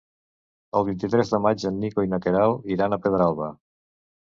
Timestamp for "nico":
1.85-2.09